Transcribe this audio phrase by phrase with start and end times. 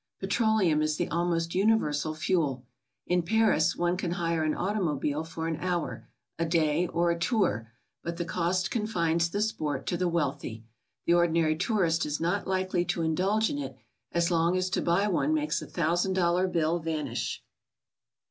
[0.19, 2.65] Petroleum is the almost universal fuel.
[3.05, 6.07] In Paris one can hire an automobile for an hour,
[6.39, 10.65] a day, or a tour, but the cost confines the sport to the wealthy.
[11.05, 13.77] The ordinary tourist is not likely to indulge in it
[14.11, 17.43] as long as to buy one makes a thousand dollar bill vanish.